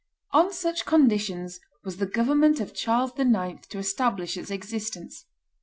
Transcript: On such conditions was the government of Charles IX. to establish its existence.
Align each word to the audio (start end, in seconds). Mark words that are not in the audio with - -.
On 0.31 0.51
such 0.51 0.87
conditions 0.87 1.59
was 1.83 1.97
the 1.97 2.07
government 2.07 2.59
of 2.59 2.73
Charles 2.73 3.11
IX. 3.19 3.67
to 3.67 3.77
establish 3.77 4.35
its 4.35 4.49
existence. 4.49 5.27